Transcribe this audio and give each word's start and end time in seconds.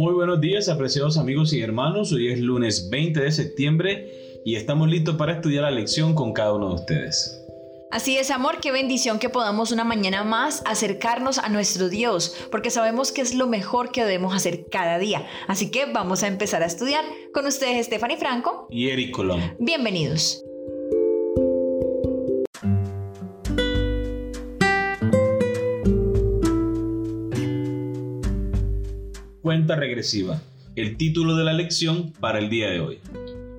Muy 0.00 0.14
buenos 0.14 0.40
días, 0.40 0.70
apreciados 0.70 1.18
amigos 1.18 1.52
y 1.52 1.60
hermanos. 1.60 2.10
Hoy 2.10 2.32
es 2.32 2.40
lunes 2.40 2.88
20 2.88 3.20
de 3.20 3.30
septiembre 3.30 4.40
y 4.46 4.56
estamos 4.56 4.88
listos 4.88 5.16
para 5.16 5.34
estudiar 5.34 5.64
la 5.64 5.70
lección 5.70 6.14
con 6.14 6.32
cada 6.32 6.54
uno 6.54 6.70
de 6.70 6.74
ustedes. 6.76 7.44
Así 7.90 8.16
es, 8.16 8.30
amor, 8.30 8.60
qué 8.62 8.72
bendición 8.72 9.18
que 9.18 9.28
podamos 9.28 9.72
una 9.72 9.84
mañana 9.84 10.24
más 10.24 10.62
acercarnos 10.64 11.36
a 11.36 11.50
nuestro 11.50 11.90
Dios, 11.90 12.34
porque 12.50 12.70
sabemos 12.70 13.12
que 13.12 13.20
es 13.20 13.34
lo 13.34 13.46
mejor 13.46 13.92
que 13.92 14.02
debemos 14.02 14.34
hacer 14.34 14.68
cada 14.70 14.98
día. 14.98 15.28
Así 15.48 15.70
que 15.70 15.84
vamos 15.84 16.22
a 16.22 16.28
empezar 16.28 16.62
a 16.62 16.66
estudiar 16.66 17.04
con 17.34 17.44
ustedes, 17.44 17.84
Stephanie 17.84 18.16
Franco 18.16 18.68
y 18.70 18.88
Eric 18.88 19.10
Colón. 19.10 19.54
Bienvenidos. 19.58 20.42
Cuenta 29.60 29.76
regresiva, 29.76 30.40
el 30.74 30.96
título 30.96 31.36
de 31.36 31.44
la 31.44 31.52
lección 31.52 32.14
para 32.18 32.38
el 32.38 32.48
día 32.48 32.70
de 32.70 32.80
hoy. 32.80 32.98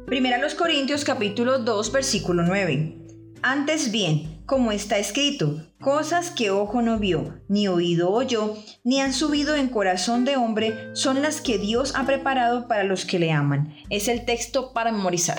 Primera 0.08 0.40
los 0.40 0.56
Corintios 0.56 1.06
capítulo 1.06 1.60
2 1.60 1.92
versículo 1.92 2.42
9. 2.42 2.96
Antes 3.44 3.92
bien, 3.92 4.40
como 4.48 4.72
está 4.72 4.98
escrito, 4.98 5.62
cosas 5.80 6.32
que 6.32 6.50
ojo 6.50 6.82
no 6.82 6.98
vio, 6.98 7.36
ni 7.48 7.68
oído 7.68 8.10
oyó, 8.10 8.56
ni 8.84 9.00
han 9.00 9.14
subido 9.14 9.56
en 9.56 9.68
corazón 9.68 10.26
de 10.26 10.38
hombre, 10.38 10.74
son 10.94 11.22
las 11.22 11.40
que 11.40 11.60
Dios 11.60 11.94
ha 11.96 12.08
preparado 12.08 12.68
para 12.68 12.84
los 12.84 13.06
que 13.06 13.20
le 13.20 13.32
aman. 13.32 13.76
Es 13.92 14.08
el 14.08 14.26
texto 14.26 14.74
para 14.74 14.92
memorizar. 14.92 15.38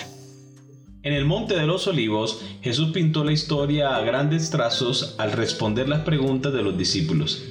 En 1.03 1.13
el 1.13 1.25
Monte 1.25 1.57
de 1.57 1.67
los 1.67 1.89
Olivos, 1.89 2.41
Jesús 2.63 2.93
pintó 2.93 3.25
la 3.25 3.33
historia 3.33 3.97
a 3.97 4.03
grandes 4.03 4.51
trazos 4.51 5.17
al 5.19 5.33
responder 5.33 5.89
las 5.89 6.03
preguntas 6.03 6.53
de 6.53 6.63
los 6.63 6.79
discípulos. 6.79 7.43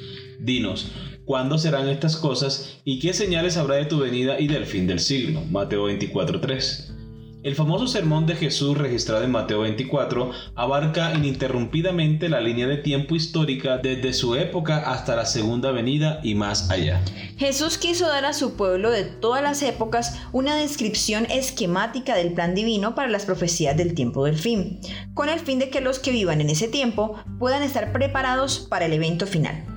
Dinos, 0.44 0.92
¿cuándo 1.24 1.60
serán 1.60 1.88
estas 1.88 2.18
cosas 2.18 2.80
y 2.84 2.98
qué 2.98 3.14
señales 3.14 3.58
habrá 3.58 3.76
de 3.76 3.86
tu 3.86 4.00
venida 4.00 4.40
y 4.40 4.48
del 4.48 4.66
fin 4.66 4.88
del 4.88 5.00
siglo? 5.00 5.42
Mateo 5.52 5.86
24:3. 5.86 6.96
El 7.44 7.56
famoso 7.56 7.88
sermón 7.88 8.26
de 8.26 8.36
Jesús 8.36 8.76
registrado 8.76 9.24
en 9.24 9.32
Mateo 9.32 9.62
24 9.62 10.32
abarca 10.56 11.14
ininterrumpidamente 11.14 12.28
la 12.28 12.42
línea 12.42 12.66
de 12.66 12.78
tiempo 12.78 13.16
histórica 13.16 13.78
desde 13.78 14.14
su 14.14 14.36
época 14.36 14.78
hasta 14.92 15.16
la 15.16 15.26
segunda 15.26 15.72
venida 15.72 16.20
y 16.24 16.34
más 16.34 16.72
allá. 16.72 17.04
Jesús 17.38 17.78
quiso 17.78 18.08
dar 18.08 18.26
a 18.26 18.34
su 18.34 18.56
pueblo 18.56 18.90
de 18.90 19.04
todas 19.04 19.44
las 19.44 19.62
épocas 19.62 20.22
una 20.32 20.56
descripción 20.56 21.26
esquemática 21.30 22.16
del 22.16 22.34
plan 22.34 22.56
divino 22.56 22.96
para 22.96 23.10
las 23.10 23.26
profecías 23.26 23.78
del 23.78 23.94
tiempo 23.94 24.26
del 24.26 24.38
fin, 24.38 24.80
con 25.14 25.30
el 25.30 25.40
fin 25.40 25.60
de 25.60 25.70
que 25.70 25.82
los 25.82 26.00
que 26.00 26.12
vivan 26.12 26.42
en 26.42 26.50
ese 26.50 26.68
tiempo 26.68 27.16
puedan 27.40 27.62
estar 27.62 27.92
preparados 27.92 28.60
para 28.70 28.86
el 28.86 28.94
evento 28.94 29.28
final. 29.28 29.71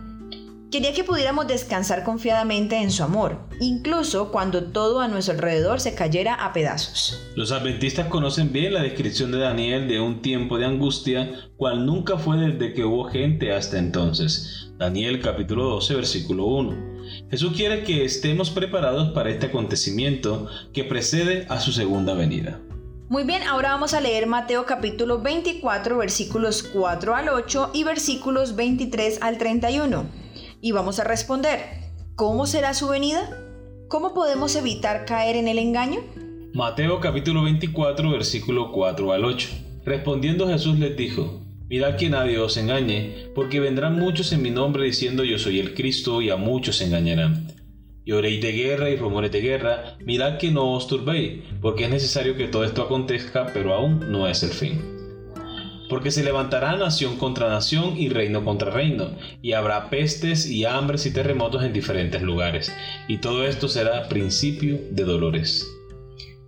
Quería 0.74 0.92
que 0.92 1.04
pudiéramos 1.04 1.46
descansar 1.46 2.02
confiadamente 2.02 2.74
en 2.74 2.90
su 2.90 3.04
amor, 3.04 3.38
incluso 3.60 4.32
cuando 4.32 4.72
todo 4.72 4.98
a 4.98 5.06
nuestro 5.06 5.34
alrededor 5.34 5.80
se 5.80 5.94
cayera 5.94 6.34
a 6.34 6.52
pedazos. 6.52 7.30
Los 7.36 7.52
adventistas 7.52 8.08
conocen 8.08 8.52
bien 8.52 8.74
la 8.74 8.82
descripción 8.82 9.30
de 9.30 9.38
Daniel 9.38 9.86
de 9.86 10.00
un 10.00 10.20
tiempo 10.20 10.58
de 10.58 10.64
angustia, 10.64 11.30
cual 11.56 11.86
nunca 11.86 12.18
fue 12.18 12.38
desde 12.38 12.74
que 12.74 12.84
hubo 12.84 13.04
gente 13.04 13.52
hasta 13.52 13.78
entonces. 13.78 14.72
Daniel 14.76 15.20
capítulo 15.20 15.62
12 15.66 15.94
versículo 15.94 16.46
1. 16.46 17.30
Jesús 17.30 17.52
quiere 17.54 17.84
que 17.84 18.04
estemos 18.04 18.50
preparados 18.50 19.12
para 19.12 19.30
este 19.30 19.46
acontecimiento 19.46 20.48
que 20.72 20.82
precede 20.82 21.46
a 21.50 21.60
su 21.60 21.70
segunda 21.70 22.14
venida. 22.14 22.60
Muy 23.08 23.22
bien, 23.22 23.44
ahora 23.44 23.68
vamos 23.68 23.94
a 23.94 24.00
leer 24.00 24.26
Mateo 24.26 24.66
capítulo 24.66 25.22
24 25.22 25.98
versículos 25.98 26.64
4 26.64 27.14
al 27.14 27.28
8 27.28 27.70
y 27.74 27.84
versículos 27.84 28.56
23 28.56 29.22
al 29.22 29.38
31 29.38 30.23
y 30.64 30.72
vamos 30.72 30.98
a 30.98 31.04
responder, 31.04 31.60
¿cómo 32.16 32.46
será 32.46 32.72
su 32.72 32.88
venida? 32.88 33.28
¿Cómo 33.86 34.14
podemos 34.14 34.56
evitar 34.56 35.04
caer 35.04 35.36
en 35.36 35.46
el 35.46 35.58
engaño? 35.58 36.00
Mateo 36.54 37.00
capítulo 37.00 37.42
24 37.42 38.10
versículo 38.10 38.72
4 38.72 39.12
al 39.12 39.26
8. 39.26 39.48
Respondiendo 39.84 40.48
Jesús 40.48 40.78
les 40.78 40.96
dijo, 40.96 41.42
Mirad 41.68 41.96
que 41.96 42.08
nadie 42.08 42.38
os 42.38 42.56
engañe, 42.56 43.28
porque 43.34 43.60
vendrán 43.60 43.98
muchos 43.98 44.32
en 44.32 44.40
mi 44.40 44.50
nombre 44.50 44.86
diciendo 44.86 45.22
yo 45.22 45.38
soy 45.38 45.60
el 45.60 45.74
Cristo 45.74 46.22
y 46.22 46.30
a 46.30 46.36
muchos 46.36 46.80
engañarán. 46.80 47.46
Y 48.06 48.12
oréis 48.12 48.40
de 48.40 48.52
guerra 48.52 48.88
y 48.88 48.96
rumores 48.96 49.32
de 49.32 49.42
guerra, 49.42 49.98
mirad 50.00 50.38
que 50.38 50.50
no 50.50 50.72
os 50.72 50.86
turbéis, 50.86 51.42
porque 51.60 51.84
es 51.84 51.90
necesario 51.90 52.38
que 52.38 52.48
todo 52.48 52.64
esto 52.64 52.80
acontezca, 52.80 53.50
pero 53.52 53.74
aún 53.74 54.10
no 54.10 54.26
es 54.26 54.42
el 54.42 54.50
fin 54.50 54.93
porque 55.88 56.10
se 56.10 56.24
levantará 56.24 56.76
nación 56.76 57.16
contra 57.16 57.48
nación 57.48 57.96
y 57.96 58.08
reino 58.08 58.44
contra 58.44 58.70
reino, 58.70 59.10
y 59.42 59.52
habrá 59.52 59.90
pestes 59.90 60.46
y 60.46 60.64
hambres 60.64 61.06
y 61.06 61.12
terremotos 61.12 61.64
en 61.64 61.72
diferentes 61.72 62.22
lugares, 62.22 62.72
y 63.08 63.18
todo 63.18 63.46
esto 63.46 63.68
será 63.68 64.08
principio 64.08 64.78
de 64.90 65.04
dolores. 65.04 65.66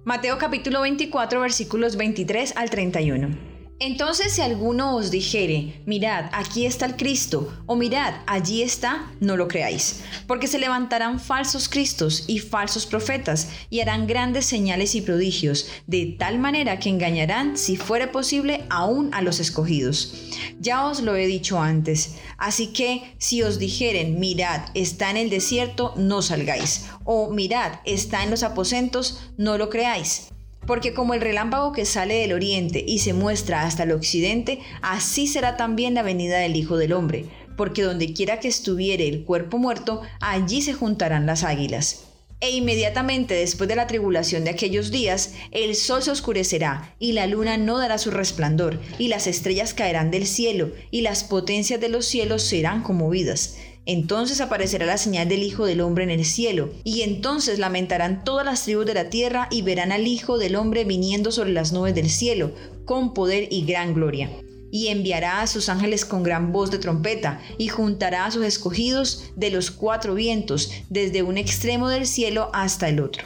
Mateo 0.04 0.38
capítulo 0.38 0.82
24 0.82 1.40
versículos 1.40 1.96
23 1.96 2.56
al 2.56 2.70
31. 2.70 3.55
Entonces 3.78 4.32
si 4.32 4.40
alguno 4.40 4.96
os 4.96 5.10
dijere, 5.10 5.82
mirad, 5.84 6.30
aquí 6.32 6.64
está 6.64 6.86
el 6.86 6.96
Cristo, 6.96 7.52
o 7.66 7.76
mirad, 7.76 8.14
allí 8.26 8.62
está, 8.62 9.12
no 9.20 9.36
lo 9.36 9.48
creáis, 9.48 10.00
porque 10.26 10.46
se 10.46 10.58
levantarán 10.58 11.20
falsos 11.20 11.68
Cristos 11.68 12.24
y 12.26 12.38
falsos 12.38 12.86
profetas, 12.86 13.50
y 13.68 13.80
harán 13.80 14.06
grandes 14.06 14.46
señales 14.46 14.94
y 14.94 15.02
prodigios, 15.02 15.68
de 15.86 16.16
tal 16.18 16.38
manera 16.38 16.78
que 16.78 16.88
engañarán, 16.88 17.58
si 17.58 17.76
fuere 17.76 18.06
posible, 18.06 18.64
aún 18.70 19.12
a 19.12 19.20
los 19.20 19.40
escogidos. 19.40 20.14
Ya 20.58 20.86
os 20.86 21.02
lo 21.02 21.14
he 21.14 21.26
dicho 21.26 21.60
antes, 21.60 22.14
así 22.38 22.68
que 22.68 23.14
si 23.18 23.42
os 23.42 23.58
dijeren, 23.58 24.18
mirad, 24.18 24.70
está 24.72 25.10
en 25.10 25.18
el 25.18 25.28
desierto, 25.28 25.92
no 25.98 26.22
salgáis, 26.22 26.86
o 27.04 27.30
mirad, 27.30 27.80
está 27.84 28.24
en 28.24 28.30
los 28.30 28.42
aposentos, 28.42 29.20
no 29.36 29.58
lo 29.58 29.68
creáis 29.68 30.28
porque 30.66 30.92
como 30.92 31.14
el 31.14 31.20
relámpago 31.20 31.72
que 31.72 31.84
sale 31.84 32.14
del 32.14 32.32
oriente 32.32 32.84
y 32.86 32.98
se 32.98 33.12
muestra 33.12 33.62
hasta 33.62 33.84
el 33.84 33.92
occidente, 33.92 34.60
así 34.82 35.26
será 35.26 35.56
también 35.56 35.94
la 35.94 36.02
venida 36.02 36.38
del 36.38 36.56
Hijo 36.56 36.76
del 36.76 36.92
Hombre, 36.92 37.24
porque 37.56 37.82
donde 37.82 38.12
quiera 38.12 38.40
que 38.40 38.48
estuviere 38.48 39.08
el 39.08 39.24
cuerpo 39.24 39.58
muerto, 39.58 40.02
allí 40.20 40.62
se 40.62 40.74
juntarán 40.74 41.26
las 41.26 41.44
águilas. 41.44 42.02
E 42.40 42.50
inmediatamente 42.50 43.32
después 43.32 43.66
de 43.66 43.76
la 43.76 43.86
tribulación 43.86 44.44
de 44.44 44.50
aquellos 44.50 44.90
días, 44.90 45.32
el 45.52 45.74
sol 45.74 46.02
se 46.02 46.10
oscurecerá, 46.10 46.94
y 46.98 47.12
la 47.12 47.26
luna 47.26 47.56
no 47.56 47.78
dará 47.78 47.96
su 47.96 48.10
resplandor, 48.10 48.78
y 48.98 49.08
las 49.08 49.26
estrellas 49.26 49.72
caerán 49.72 50.10
del 50.10 50.26
cielo, 50.26 50.70
y 50.90 51.00
las 51.00 51.24
potencias 51.24 51.80
de 51.80 51.88
los 51.88 52.04
cielos 52.04 52.42
serán 52.42 52.82
conmovidas. 52.82 53.56
Entonces 53.86 54.40
aparecerá 54.40 54.84
la 54.84 54.98
señal 54.98 55.28
del 55.28 55.44
Hijo 55.44 55.64
del 55.64 55.80
Hombre 55.80 56.02
en 56.02 56.10
el 56.10 56.24
cielo, 56.24 56.70
y 56.82 57.02
entonces 57.02 57.60
lamentarán 57.60 58.24
todas 58.24 58.44
las 58.44 58.64
tribus 58.64 58.84
de 58.84 58.94
la 58.94 59.10
tierra 59.10 59.46
y 59.50 59.62
verán 59.62 59.92
al 59.92 60.08
Hijo 60.08 60.38
del 60.38 60.56
Hombre 60.56 60.84
viniendo 60.84 61.30
sobre 61.30 61.52
las 61.52 61.72
nubes 61.72 61.94
del 61.94 62.10
cielo, 62.10 62.50
con 62.84 63.14
poder 63.14 63.46
y 63.50 63.64
gran 63.64 63.94
gloria. 63.94 64.28
Y 64.72 64.88
enviará 64.88 65.40
a 65.40 65.46
sus 65.46 65.68
ángeles 65.68 66.04
con 66.04 66.24
gran 66.24 66.52
voz 66.52 66.72
de 66.72 66.78
trompeta, 66.78 67.40
y 67.58 67.68
juntará 67.68 68.26
a 68.26 68.30
sus 68.32 68.44
escogidos 68.44 69.30
de 69.36 69.50
los 69.50 69.70
cuatro 69.70 70.16
vientos, 70.16 70.72
desde 70.90 71.22
un 71.22 71.38
extremo 71.38 71.88
del 71.88 72.08
cielo 72.08 72.50
hasta 72.52 72.88
el 72.88 72.98
otro. 72.98 73.24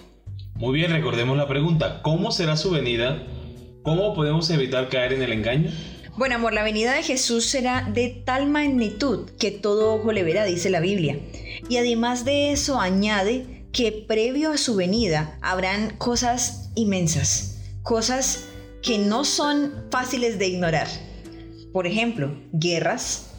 Muy 0.57 0.75
bien, 0.75 0.93
recordemos 0.93 1.39
la 1.39 1.49
pregunta, 1.49 2.03
¿cómo 2.03 2.33
será 2.33 2.59
su 2.59 2.71
venida? 2.71 3.27
¿Cómo 3.83 4.15
podemos 4.15 4.51
evitar 4.51 4.91
caer 4.91 5.15
en 5.15 5.23
el 5.23 5.33
engaño? 5.33 5.71
Bueno, 6.21 6.35
amor, 6.35 6.53
la 6.53 6.63
venida 6.63 6.93
de 6.93 7.03
Jesús 7.03 7.47
será 7.47 7.91
de 7.95 8.11
tal 8.11 8.47
magnitud 8.47 9.31
que 9.39 9.51
todo 9.51 9.95
ojo 9.95 10.13
le 10.13 10.23
verá, 10.23 10.45
dice 10.45 10.69
la 10.69 10.81
Biblia. 10.81 11.19
Y 11.71 11.79
además 11.79 12.27
de 12.27 12.53
eso 12.53 12.79
añade 12.79 13.65
que 13.73 13.91
previo 14.07 14.51
a 14.53 14.59
su 14.59 14.77
venida 14.77 15.39
habrán 15.41 15.97
cosas 15.97 16.73
inmensas, 16.75 17.63
cosas 17.83 18.45
que 18.83 18.99
no 18.99 19.25
son 19.25 19.87
fáciles 19.91 20.39
de 20.39 20.49
ignorar. 20.49 20.89
Por 21.73 21.87
ejemplo, 21.87 22.39
guerras, 22.53 23.31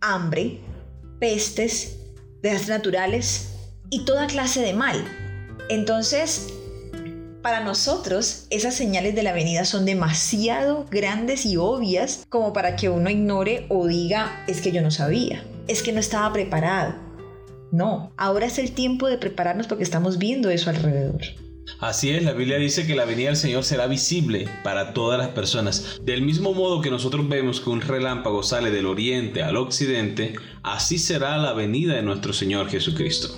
hambre, 0.00 0.62
pestes, 1.20 1.98
desastres 2.40 2.70
naturales 2.70 3.48
y 3.90 4.06
toda 4.06 4.26
clase 4.26 4.62
de 4.62 4.72
mal. 4.72 5.04
Entonces, 5.68 6.46
para 7.42 7.60
nosotros, 7.60 8.46
esas 8.50 8.74
señales 8.74 9.14
de 9.14 9.24
la 9.24 9.32
venida 9.32 9.64
son 9.64 9.84
demasiado 9.84 10.86
grandes 10.90 11.44
y 11.44 11.56
obvias 11.56 12.24
como 12.28 12.52
para 12.52 12.76
que 12.76 12.88
uno 12.88 13.10
ignore 13.10 13.66
o 13.68 13.86
diga, 13.86 14.44
es 14.46 14.60
que 14.60 14.72
yo 14.72 14.80
no 14.80 14.90
sabía, 14.90 15.44
es 15.66 15.82
que 15.82 15.92
no 15.92 16.00
estaba 16.00 16.32
preparado. 16.32 16.94
No, 17.72 18.12
ahora 18.16 18.46
es 18.46 18.58
el 18.58 18.72
tiempo 18.72 19.08
de 19.08 19.18
prepararnos 19.18 19.66
porque 19.66 19.84
estamos 19.84 20.18
viendo 20.18 20.50
eso 20.50 20.70
alrededor. 20.70 21.20
Así 21.80 22.10
es, 22.10 22.22
la 22.22 22.32
Biblia 22.32 22.58
dice 22.58 22.86
que 22.86 22.94
la 22.94 23.04
venida 23.04 23.28
del 23.28 23.36
Señor 23.36 23.64
será 23.64 23.86
visible 23.86 24.48
para 24.62 24.92
todas 24.92 25.18
las 25.18 25.28
personas. 25.28 26.00
Del 26.04 26.22
mismo 26.22 26.52
modo 26.52 26.80
que 26.80 26.90
nosotros 26.90 27.28
vemos 27.28 27.60
que 27.60 27.70
un 27.70 27.80
relámpago 27.80 28.42
sale 28.42 28.70
del 28.70 28.86
oriente 28.86 29.42
al 29.42 29.56
occidente, 29.56 30.34
así 30.62 30.98
será 30.98 31.38
la 31.38 31.54
venida 31.54 31.94
de 31.94 32.02
nuestro 32.02 32.32
Señor 32.32 32.68
Jesucristo. 32.68 33.28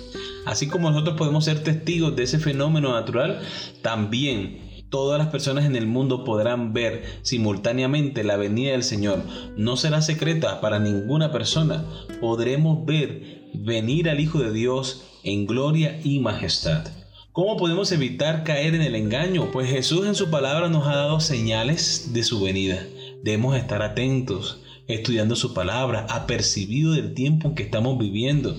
Así 0.45 0.67
como 0.67 0.91
nosotros 0.91 1.17
podemos 1.17 1.45
ser 1.45 1.63
testigos 1.63 2.15
de 2.15 2.23
ese 2.23 2.39
fenómeno 2.39 2.93
natural, 2.93 3.41
también 3.81 4.85
todas 4.89 5.19
las 5.19 5.27
personas 5.27 5.65
en 5.65 5.75
el 5.75 5.87
mundo 5.87 6.23
podrán 6.23 6.71
ver 6.71 7.03
simultáneamente 7.21 8.23
la 8.23 8.37
venida 8.37 8.71
del 8.71 8.83
Señor. 8.83 9.23
No 9.57 9.75
será 9.77 10.01
secreta 10.01 10.61
para 10.61 10.79
ninguna 10.79 11.31
persona. 11.31 11.83
Podremos 12.21 12.85
ver 12.85 13.49
venir 13.53 14.09
al 14.09 14.19
Hijo 14.19 14.39
de 14.39 14.53
Dios 14.53 15.03
en 15.23 15.47
gloria 15.47 15.99
y 16.03 16.19
majestad. 16.19 16.85
¿Cómo 17.31 17.57
podemos 17.57 17.91
evitar 17.91 18.45
caer 18.45 18.75
en 18.75 18.81
el 18.81 18.95
engaño? 18.95 19.51
Pues 19.51 19.69
Jesús 19.69 20.07
en 20.07 20.15
su 20.15 20.29
palabra 20.29 20.69
nos 20.69 20.87
ha 20.87 20.95
dado 20.95 21.19
señales 21.19 22.13
de 22.13 22.23
su 22.23 22.41
venida. 22.41 22.81
Debemos 23.23 23.57
estar 23.57 23.81
atentos, 23.81 24.61
estudiando 24.87 25.35
su 25.35 25.53
palabra, 25.53 26.05
apercibido 26.09 26.93
del 26.93 27.13
tiempo 27.13 27.53
que 27.53 27.63
estamos 27.63 27.97
viviendo. 27.97 28.55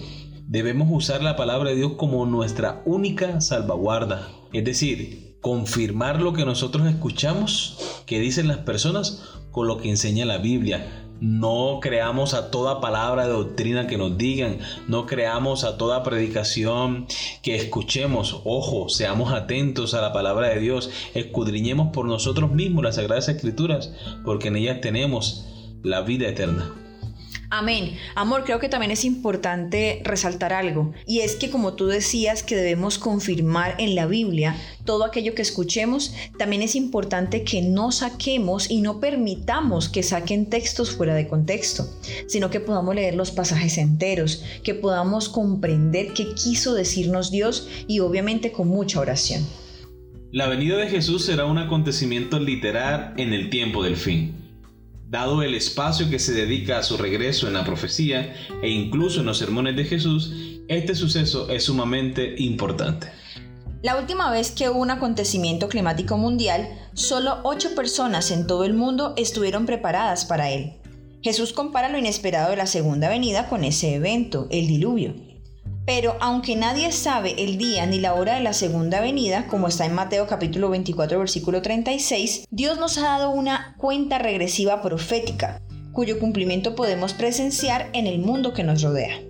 Debemos 0.49 0.87
usar 0.93 1.25
la 1.25 1.35
palabra 1.35 1.71
de 1.71 1.77
Dios 1.77 1.95
como 1.97 2.25
nuestra 2.25 2.81
única 2.85 3.41
salvaguarda. 3.41 4.29
Es 4.53 4.65
decir, 4.65 5.39
confirmar 5.41 6.23
lo 6.23 6.35
que 6.35 6.45
nosotros 6.45 6.87
escuchamos, 6.87 8.05
que 8.07 8.21
dicen 8.21 8.47
las 8.47 8.59
personas, 8.59 9.25
con 9.51 9.67
lo 9.67 9.79
que 9.79 9.91
enseña 9.91 10.25
la 10.25 10.39
Biblia. 10.39 11.03
No 11.19 11.81
creamos 11.83 12.33
a 12.33 12.53
toda 12.53 12.81
palabra 12.81 13.27
de 13.27 13.33
doctrina 13.33 13.89
que 13.89 13.99
nos 13.99 14.17
digan, 14.17 14.59
no 14.87 15.07
creamos 15.07 15.65
a 15.65 15.79
toda 15.79 16.05
predicación 16.05 17.09
que 17.43 17.57
escuchemos. 17.57 18.43
Ojo, 18.45 18.89
seamos 18.89 19.33
atentos 19.33 19.95
a 19.95 20.01
la 20.01 20.13
palabra 20.13 20.51
de 20.51 20.61
Dios, 20.61 20.91
escudriñemos 21.15 21.89
por 21.93 22.07
nosotros 22.07 22.53
mismos 22.53 22.85
las 22.85 22.95
Sagradas 22.95 23.29
Escrituras, 23.29 23.93
porque 24.25 24.47
en 24.47 24.57
ellas 24.57 24.81
tenemos 24.81 25.45
la 25.83 26.03
vida 26.03 26.29
eterna. 26.29 26.86
Amén. 27.51 27.97
Amor, 28.15 28.45
creo 28.45 28.59
que 28.59 28.69
también 28.69 28.91
es 28.91 29.05
importante 29.05 30.01
resaltar 30.05 30.53
algo, 30.53 30.93
y 31.07 31.21
es 31.21 31.37
que 31.37 31.51
como 31.51 31.75
tú 31.75 31.87
decías 31.87 32.43
que 32.43 32.57
debemos 32.57 32.99
confirmar 32.99 33.77
en 33.79 33.95
la 33.95 34.07
Biblia 34.07 34.57
todo 34.85 35.05
aquello 35.05 35.35
que 35.35 35.43
escuchemos, 35.43 36.15
también 36.39 36.63
es 36.63 36.75
importante 36.75 37.45
que 37.45 37.63
no 37.63 37.93
saquemos 37.93 38.71
y 38.71 38.81
no 38.81 39.01
permitamos 39.01 39.89
que 39.89 40.03
saquen 40.03 40.51
textos 40.51 40.91
fuera 40.91 41.15
de 41.15 41.29
contexto, 41.29 41.89
sino 42.27 42.51
que 42.51 42.61
podamos 42.61 42.95
leer 42.95 43.15
los 43.15 43.31
pasajes 43.31 43.79
enteros, 43.79 44.43
que 44.65 44.75
podamos 44.75 45.29
comprender 45.29 46.13
qué 46.15 46.35
quiso 46.35 46.75
decirnos 46.75 47.31
Dios 47.31 47.69
y 47.87 48.01
obviamente 48.01 48.53
con 48.53 48.69
mucha 48.69 49.01
oración. 49.01 49.47
La 50.33 50.49
venida 50.49 50.77
de 50.77 50.89
Jesús 50.89 51.25
será 51.25 51.47
un 51.47 51.59
acontecimiento 51.59 52.41
literal 52.41 53.15
en 53.17 53.33
el 53.33 53.49
tiempo 53.51 53.83
del 53.83 53.97
fin. 53.97 54.46
Dado 55.09 55.43
el 55.43 55.55
espacio 55.55 56.11
que 56.11 56.19
se 56.19 56.33
dedica 56.33 56.79
a 56.79 56.83
su 56.83 56.97
regreso 56.97 57.47
en 57.47 57.55
la 57.55 57.65
profecía 57.65 58.35
e 58.61 58.69
incluso 58.69 59.21
en 59.21 59.27
los 59.27 59.39
sermones 59.39 59.77
de 59.77 59.85
Jesús, 59.85 60.33
este 60.67 60.97
suceso 60.97 61.49
es 61.49 61.63
sumamente 61.63 62.35
importante. 62.39 63.13
La 63.83 63.97
última 63.97 64.33
vez 64.33 64.51
que 64.51 64.69
hubo 64.69 64.81
un 64.81 64.91
acontecimiento 64.91 65.69
climático 65.69 66.17
mundial, 66.19 66.69
solo 66.95 67.39
ocho 67.45 67.77
personas 67.77 68.33
en 68.33 68.49
todo 68.49 68.65
el 68.65 68.75
mundo 68.75 69.15
estuvieron 69.17 69.65
preparadas 69.65 70.25
para 70.25 70.51
él. 70.51 70.73
Jesús 71.23 71.53
compara 71.53 71.89
lo 71.89 71.99
inesperado 71.99 72.51
de 72.51 72.57
la 72.57 72.67
segunda 72.67 73.09
venida 73.09 73.49
con 73.49 73.63
ese 73.63 73.95
evento, 73.95 74.49
el 74.51 74.67
diluvio. 74.67 75.15
Pero 75.87 76.17
aunque 76.21 76.57
nadie 76.57 76.91
sabe 76.91 77.37
el 77.39 77.59
día 77.59 77.87
ni 77.87 78.01
la 78.01 78.15
hora 78.15 78.35
de 78.35 78.41
la 78.41 78.53
segunda 78.53 79.01
venida, 79.01 79.47
como 79.47 79.69
está 79.69 79.87
en 79.87 79.95
Mateo 79.95 80.27
capítulo 80.27 80.69
24 80.69 81.17
versículo 81.21 81.63
36, 81.63 82.49
Dios 82.51 82.77
nos 82.79 82.99
ha 82.99 83.03
dado 83.03 83.31
una 83.31 83.77
cuenta 83.79 84.19
regresiva 84.19 84.83
profética, 84.83 85.63
cuyo 85.93 86.19
cumplimiento 86.19 86.75
podemos 86.75 87.15
presenciar 87.15 87.89
en 87.93 88.09
el 88.09 88.19
mundo 88.19 88.53
que 88.53 88.65
nos 88.65 88.83
rodea. 88.83 89.21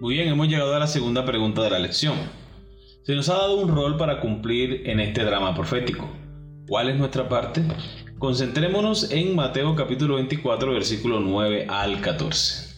Muy 0.00 0.14
bien, 0.14 0.28
hemos 0.28 0.46
llegado 0.46 0.72
a 0.76 0.78
la 0.78 0.86
segunda 0.86 1.26
pregunta 1.26 1.60
de 1.60 1.70
la 1.70 1.80
lección. 1.80 2.14
Se 3.02 3.16
nos 3.16 3.28
ha 3.28 3.34
dado 3.34 3.60
un 3.60 3.74
rol 3.74 3.96
para 3.96 4.20
cumplir 4.20 4.88
en 4.88 5.00
este 5.00 5.24
drama 5.24 5.56
profético. 5.56 6.08
¿Cuál 6.68 6.90
es 6.90 6.98
nuestra 6.98 7.28
parte? 7.28 7.62
Concentrémonos 8.20 9.10
en 9.10 9.34
Mateo 9.34 9.74
capítulo 9.74 10.14
24 10.14 10.72
versículo 10.72 11.18
9 11.18 11.66
al 11.68 12.00
14. 12.00 12.69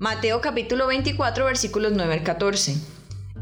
Mateo 0.00 0.40
capítulo 0.40 0.86
24 0.86 1.44
versículos 1.44 1.92
9 1.94 2.14
al 2.14 2.22
14. 2.22 2.74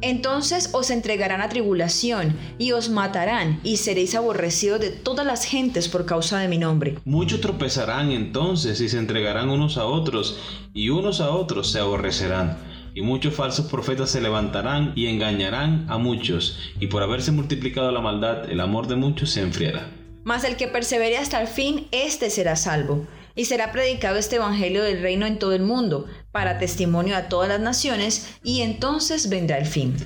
Entonces 0.00 0.70
os 0.72 0.90
entregarán 0.90 1.40
a 1.40 1.48
tribulación 1.48 2.36
y 2.58 2.72
os 2.72 2.88
matarán 2.90 3.60
y 3.62 3.76
seréis 3.76 4.16
aborrecidos 4.16 4.80
de 4.80 4.90
todas 4.90 5.24
las 5.24 5.44
gentes 5.44 5.88
por 5.88 6.04
causa 6.04 6.40
de 6.40 6.48
mi 6.48 6.58
nombre. 6.58 6.98
Muchos 7.04 7.40
tropezarán 7.40 8.10
entonces 8.10 8.80
y 8.80 8.88
se 8.88 8.98
entregarán 8.98 9.50
unos 9.50 9.78
a 9.78 9.84
otros 9.84 10.40
y 10.74 10.88
unos 10.88 11.20
a 11.20 11.30
otros 11.30 11.70
se 11.70 11.78
aborrecerán. 11.78 12.58
Y 12.92 13.02
muchos 13.02 13.34
falsos 13.34 13.66
profetas 13.66 14.10
se 14.10 14.20
levantarán 14.20 14.94
y 14.96 15.06
engañarán 15.06 15.86
a 15.88 15.98
muchos, 15.98 16.58
y 16.80 16.88
por 16.88 17.04
haberse 17.04 17.30
multiplicado 17.30 17.92
la 17.92 18.00
maldad, 18.00 18.50
el 18.50 18.58
amor 18.58 18.88
de 18.88 18.96
muchos 18.96 19.30
se 19.30 19.42
enfriará. 19.42 19.92
Mas 20.24 20.42
el 20.42 20.56
que 20.56 20.66
persevere 20.66 21.18
hasta 21.18 21.40
el 21.40 21.46
fin, 21.46 21.86
éste 21.92 22.30
será 22.30 22.56
salvo 22.56 23.06
y 23.38 23.44
será 23.44 23.70
predicado 23.70 24.18
este 24.18 24.34
Evangelio 24.36 24.82
del 24.82 25.00
reino 25.00 25.24
en 25.24 25.38
todo 25.38 25.52
el 25.52 25.62
mundo, 25.62 26.06
para 26.38 26.56
testimonio 26.56 27.16
a 27.16 27.22
todas 27.22 27.48
las 27.48 27.58
naciones, 27.58 28.38
y 28.44 28.60
entonces 28.60 29.28
vendrá 29.28 29.58
el 29.58 29.66
fin. 29.66 29.96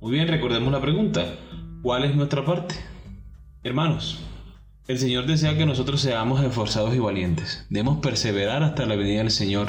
Muy 0.00 0.10
bien, 0.10 0.26
recordemos 0.26 0.72
la 0.72 0.80
pregunta. 0.80 1.36
¿Cuál 1.80 2.02
es 2.02 2.16
nuestra 2.16 2.44
parte? 2.44 2.74
Hermanos, 3.62 4.18
el 4.88 4.98
Señor 4.98 5.26
desea 5.26 5.56
que 5.56 5.64
nosotros 5.64 6.00
seamos 6.00 6.42
esforzados 6.42 6.92
y 6.96 6.98
valientes. 6.98 7.66
Debemos 7.70 7.98
perseverar 7.98 8.64
hasta 8.64 8.84
la 8.84 8.96
venida 8.96 9.18
del 9.18 9.30
Señor. 9.30 9.68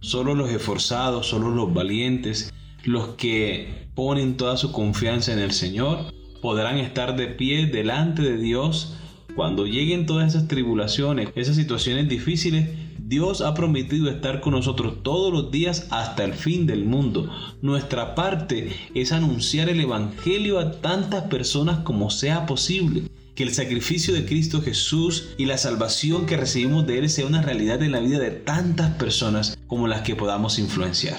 Solo 0.00 0.34
los 0.34 0.48
esforzados, 0.50 1.26
solo 1.26 1.50
los 1.50 1.74
valientes, 1.74 2.50
los 2.84 3.08
que 3.16 3.90
ponen 3.94 4.38
toda 4.38 4.56
su 4.56 4.72
confianza 4.72 5.34
en 5.34 5.38
el 5.38 5.52
Señor, 5.52 6.14
podrán 6.40 6.78
estar 6.78 7.14
de 7.14 7.26
pie 7.26 7.66
delante 7.66 8.22
de 8.22 8.38
Dios 8.38 8.96
cuando 9.36 9.66
lleguen 9.66 10.06
todas 10.06 10.34
esas 10.34 10.48
tribulaciones, 10.48 11.28
esas 11.34 11.56
situaciones 11.56 12.08
difíciles, 12.08 12.70
Dios 13.08 13.40
ha 13.40 13.54
prometido 13.54 14.10
estar 14.10 14.42
con 14.42 14.52
nosotros 14.52 15.02
todos 15.02 15.32
los 15.32 15.50
días 15.50 15.86
hasta 15.88 16.24
el 16.24 16.34
fin 16.34 16.66
del 16.66 16.84
mundo. 16.84 17.32
Nuestra 17.62 18.14
parte 18.14 18.70
es 18.94 19.12
anunciar 19.12 19.70
el 19.70 19.80
Evangelio 19.80 20.58
a 20.58 20.82
tantas 20.82 21.24
personas 21.24 21.78
como 21.84 22.10
sea 22.10 22.44
posible. 22.44 23.04
Que 23.34 23.44
el 23.44 23.54
sacrificio 23.54 24.12
de 24.12 24.26
Cristo 24.26 24.60
Jesús 24.60 25.30
y 25.38 25.46
la 25.46 25.56
salvación 25.56 26.26
que 26.26 26.36
recibimos 26.36 26.86
de 26.86 26.98
Él 26.98 27.08
sea 27.08 27.24
una 27.24 27.40
realidad 27.40 27.82
en 27.82 27.92
la 27.92 28.00
vida 28.00 28.18
de 28.18 28.30
tantas 28.30 28.90
personas 28.96 29.56
como 29.66 29.88
las 29.88 30.02
que 30.02 30.14
podamos 30.14 30.58
influenciar. 30.58 31.16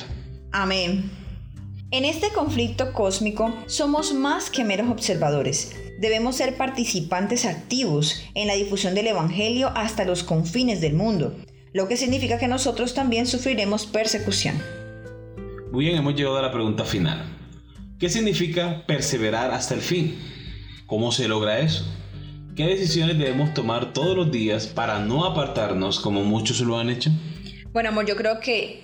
Amén. 0.52 1.10
En 1.90 2.06
este 2.06 2.30
conflicto 2.30 2.94
cósmico 2.94 3.52
somos 3.66 4.14
más 4.14 4.52
que 4.52 4.64
meros 4.64 4.92
observadores. 4.92 5.76
Debemos 6.00 6.36
ser 6.36 6.56
participantes 6.56 7.46
activos 7.46 8.22
en 8.36 8.46
la 8.46 8.54
difusión 8.54 8.94
del 8.94 9.08
Evangelio 9.08 9.72
hasta 9.76 10.06
los 10.06 10.22
confines 10.22 10.82
del 10.82 10.94
mundo, 10.94 11.36
lo 11.74 11.88
que 11.88 11.98
significa 11.98 12.40
que 12.40 12.48
nosotros 12.48 12.94
también 12.94 13.28
sufriremos 13.28 13.86
persecución. 13.86 14.56
Muy 15.72 15.86
bien, 15.86 15.98
hemos 15.98 16.16
llegado 16.16 16.38
a 16.38 16.42
la 16.42 16.52
pregunta 16.52 16.84
final. 16.84 17.24
¿Qué 18.00 18.10
significa 18.10 18.86
perseverar 18.88 19.52
hasta 19.52 19.76
el 19.76 19.82
fin? 19.82 20.18
¿Cómo 20.88 21.12
se 21.12 21.28
logra 21.28 21.60
eso? 21.60 21.86
¿Qué 22.56 22.66
decisiones 22.66 23.18
debemos 23.18 23.54
tomar 23.54 23.94
todos 23.94 24.16
los 24.18 24.32
días 24.32 24.68
para 24.68 25.00
no 25.00 25.26
apartarnos 25.26 26.00
como 26.00 26.24
muchos 26.24 26.60
lo 26.62 26.80
han 26.80 26.90
hecho? 26.90 27.12
Bueno, 27.72 27.90
amor, 27.90 28.06
yo 28.06 28.16
creo 28.16 28.40
que 28.40 28.82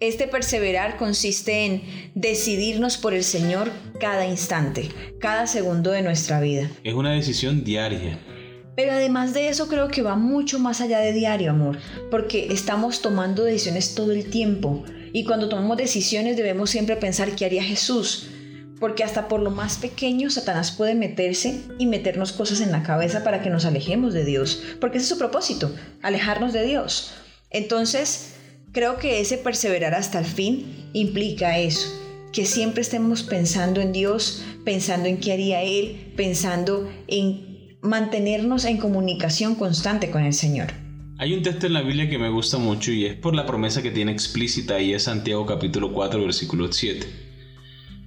este 0.00 0.28
perseverar 0.28 0.96
consiste 0.98 1.64
en 1.64 1.82
decidirnos 2.14 2.98
por 2.98 3.14
el 3.14 3.24
Señor 3.24 3.70
cada 3.98 4.26
instante, 4.26 4.90
cada 5.20 5.46
segundo 5.46 5.90
de 5.90 6.02
nuestra 6.02 6.40
vida. 6.40 6.70
Es 6.82 6.94
una 6.94 7.12
decisión 7.12 7.64
diaria. 7.64 8.18
Pero 8.76 8.92
además 8.92 9.34
de 9.34 9.48
eso 9.48 9.68
creo 9.68 9.88
que 9.88 10.02
va 10.02 10.16
mucho 10.16 10.58
más 10.58 10.80
allá 10.80 10.98
de 10.98 11.12
diario, 11.12 11.50
amor, 11.50 11.78
porque 12.10 12.48
estamos 12.52 13.02
tomando 13.02 13.44
decisiones 13.44 13.94
todo 13.94 14.12
el 14.12 14.30
tiempo. 14.30 14.84
Y 15.12 15.24
cuando 15.24 15.48
tomamos 15.48 15.76
decisiones 15.76 16.36
debemos 16.36 16.70
siempre 16.70 16.96
pensar 16.96 17.36
qué 17.36 17.44
haría 17.44 17.62
Jesús, 17.62 18.28
porque 18.80 19.04
hasta 19.04 19.28
por 19.28 19.40
lo 19.40 19.50
más 19.50 19.76
pequeño 19.76 20.30
Satanás 20.30 20.72
puede 20.72 20.94
meterse 20.94 21.62
y 21.78 21.86
meternos 21.86 22.32
cosas 22.32 22.60
en 22.60 22.72
la 22.72 22.82
cabeza 22.82 23.22
para 23.22 23.42
que 23.42 23.50
nos 23.50 23.64
alejemos 23.64 24.12
de 24.12 24.24
Dios, 24.24 24.62
porque 24.80 24.98
ese 24.98 25.04
es 25.04 25.10
su 25.10 25.18
propósito, 25.18 25.72
alejarnos 26.02 26.52
de 26.52 26.64
Dios. 26.64 27.14
Entonces, 27.50 28.34
Creo 28.74 28.98
que 28.98 29.20
ese 29.20 29.38
perseverar 29.38 29.94
hasta 29.94 30.18
el 30.18 30.24
fin 30.24 30.88
implica 30.94 31.60
eso, 31.60 31.88
que 32.32 32.44
siempre 32.44 32.82
estemos 32.82 33.22
pensando 33.22 33.80
en 33.80 33.92
Dios, 33.92 34.42
pensando 34.64 35.08
en 35.08 35.18
qué 35.18 35.32
haría 35.32 35.62
Él, 35.62 36.12
pensando 36.16 36.90
en 37.06 37.53
mantenernos 37.84 38.64
en 38.64 38.78
comunicación 38.78 39.54
constante 39.54 40.10
con 40.10 40.24
el 40.24 40.32
Señor. 40.32 40.68
Hay 41.18 41.34
un 41.34 41.42
texto 41.42 41.66
en 41.66 41.74
la 41.74 41.82
Biblia 41.82 42.08
que 42.08 42.18
me 42.18 42.30
gusta 42.30 42.56
mucho 42.56 42.90
y 42.90 43.04
es 43.04 43.14
por 43.14 43.34
la 43.34 43.46
promesa 43.46 43.82
que 43.82 43.90
tiene 43.90 44.10
explícita 44.10 44.80
y 44.80 44.94
es 44.94 45.04
Santiago 45.04 45.44
capítulo 45.44 45.92
4 45.92 46.20
versículo 46.20 46.72
7. 46.72 47.06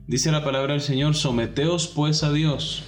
Dice 0.08 0.32
la 0.32 0.44
palabra 0.44 0.74
del 0.74 0.82
Señor, 0.82 1.16
someteos 1.16 1.88
pues 1.88 2.24
a 2.24 2.34
Dios, 2.34 2.84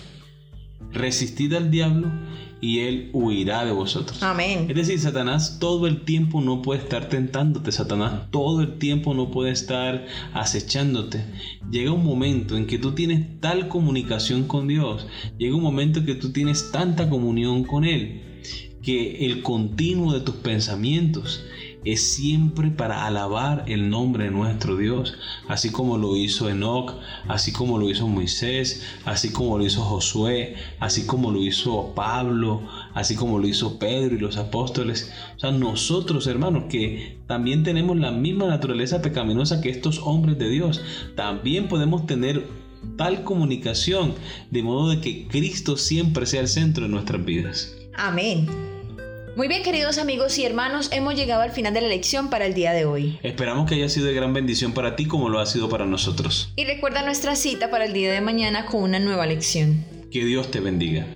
resistid 0.92 1.54
al 1.54 1.70
diablo 1.70 2.12
y 2.62 2.80
él 2.80 3.10
huirá 3.14 3.66
de 3.66 3.72
vosotros. 3.72 4.22
Amén. 4.22 4.68
Es 4.70 4.76
decir, 4.76 5.00
Satanás 5.00 5.58
todo 5.60 5.88
el 5.88 6.04
tiempo 6.04 6.42
no 6.42 6.62
puede 6.62 6.82
estar 6.82 7.08
tentándote, 7.10 7.72
Satanás 7.72 8.30
todo 8.32 8.62
el 8.62 8.78
tiempo 8.78 9.14
no 9.14 9.32
puede 9.32 9.52
estar 9.52 10.06
acechándote. 10.34 11.24
Llega 11.72 11.92
un 11.92 12.04
momento 12.04 12.58
en 12.58 12.68
que 12.68 12.78
tú 12.78 12.94
tienes 12.94 13.40
tal 13.40 13.68
comunicación 13.68 14.44
con 14.44 14.68
Dios, 14.68 15.08
llega 15.38 15.56
un 15.56 15.64
momento 15.64 16.00
en 16.00 16.06
que 16.06 16.16
tú 16.16 16.32
tienes 16.32 16.72
tanta 16.72 17.10
comunión 17.10 17.64
con 17.64 17.86
Él, 17.86 18.42
que 18.82 19.26
el 19.26 19.42
continuo 19.42 20.14
de 20.14 20.22
tus 20.22 20.36
pensamientos 20.36 21.44
es 21.86 22.14
siempre 22.14 22.72
para 22.72 23.06
alabar 23.06 23.64
el 23.68 23.90
nombre 23.90 24.26
de 24.26 24.32
nuestro 24.32 24.76
Dios, 24.76 25.16
así 25.48 25.72
como 25.72 25.98
lo 25.98 26.16
hizo 26.16 26.50
Enoch, 26.50 26.96
así 27.28 27.52
como 27.52 27.78
lo 27.78 27.90
hizo 27.90 28.08
Moisés, 28.08 28.84
así 29.06 29.32
como 29.32 29.58
lo 29.58 29.66
hizo 29.66 29.82
Josué, 29.82 30.56
así 30.80 31.06
como 31.06 31.32
lo 31.32 31.42
hizo 31.42 31.94
Pablo, 31.96 32.62
así 32.94 33.16
como 33.16 33.40
lo 33.40 33.48
hizo 33.48 33.80
Pedro 33.80 34.16
y 34.16 34.20
los 34.20 34.38
apóstoles. 34.38 35.12
O 35.36 35.40
sea, 35.40 35.52
nosotros 35.52 36.28
hermanos 36.28 36.66
que 36.70 37.20
también 37.28 37.64
tenemos 37.64 37.98
la 37.98 38.12
misma 38.12 38.48
naturaleza 38.48 39.02
pecaminosa 39.02 39.62
que 39.62 39.70
estos 39.70 40.00
hombres 40.00 40.38
de 40.38 40.50
Dios, 40.50 40.82
también 41.16 41.68
podemos 41.68 42.06
tener 42.06 42.46
tal 42.98 43.24
comunicación 43.24 44.16
de 44.52 44.64
modo 44.64 44.90
de 44.90 45.02
que 45.02 45.28
Cristo 45.28 45.78
siempre 45.78 46.26
sea 46.26 46.42
el 46.42 46.48
centro 46.48 46.84
de 46.84 46.90
nuestras 46.90 47.24
vidas. 47.24 47.76
Amén. 47.96 48.69
Muy 49.36 49.48
bien, 49.48 49.64
queridos 49.64 49.98
amigos 49.98 50.38
y 50.38 50.46
hermanos, 50.46 50.90
hemos 50.92 51.16
llegado 51.16 51.42
al 51.42 51.52
final 51.52 51.74
de 51.74 51.82
la 51.82 51.88
lección 51.88 52.30
para 52.30 52.46
el 52.46 52.54
día 52.54 52.74
de 52.74 52.86
hoy. 52.86 53.20
Esperamos 53.24 53.70
que 53.70 53.76
haya 53.76 53.90
sido 53.90 54.08
de 54.08 54.14
gran 54.14 54.34
bendición 54.34 54.74
para 54.74 54.96
ti 54.96 55.06
como 55.06 55.30
lo 55.30 55.40
ha 55.40 55.46
sido 55.46 55.70
para 55.70 55.86
nosotros. 55.86 56.52
Y 56.56 56.66
recuerda 56.66 57.04
nuestra 57.04 57.36
cita 57.36 57.70
para 57.70 57.86
el 57.86 57.94
día 57.94 58.12
de 58.12 58.22
mañana 58.22 58.66
con 58.66 58.84
una 58.84 59.00
nueva 59.00 59.26
lección. 59.26 59.86
Que 60.12 60.26
Dios 60.26 60.52
te 60.52 60.60
bendiga. 60.60 61.08